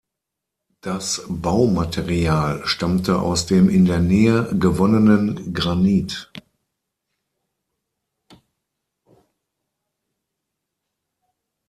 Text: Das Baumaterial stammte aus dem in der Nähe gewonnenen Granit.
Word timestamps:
Das 0.81 1.21
Baumaterial 1.29 2.65
stammte 2.65 3.19
aus 3.21 3.45
dem 3.45 3.69
in 3.69 3.85
der 3.85 3.99
Nähe 3.99 4.45
gewonnenen 4.57 5.53
Granit. 5.53 6.31